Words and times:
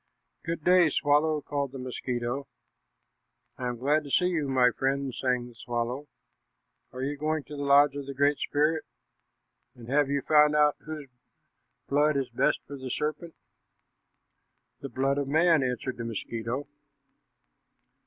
"Good 0.43 0.63
day, 0.63 0.89
swallow," 0.89 1.41
called 1.41 1.73
the 1.73 1.77
mosquito. 1.77 2.47
"I 3.59 3.67
am 3.67 3.77
glad 3.77 4.03
to 4.03 4.09
see 4.09 4.25
you, 4.29 4.47
my 4.47 4.71
friend," 4.71 5.13
sang 5.13 5.47
the 5.49 5.53
swallow. 5.53 6.07
"Are 6.91 7.03
you 7.03 7.15
going 7.15 7.43
to 7.43 7.55
the 7.55 7.61
lodge 7.61 7.95
of 7.95 8.07
the 8.07 8.15
Great 8.15 8.39
Spirit? 8.39 8.83
And 9.75 9.87
have 9.89 10.09
you 10.09 10.23
found 10.23 10.55
out 10.55 10.75
whose 10.79 11.07
blood 11.87 12.17
is 12.17 12.31
best 12.31 12.61
for 12.65 12.77
the 12.77 12.89
serpent?" 12.89 13.35
"The 14.79 14.89
blood 14.89 15.19
of 15.19 15.27
man," 15.27 15.61
answered 15.61 15.97
the 15.97 16.03
mosquito. 16.05 16.67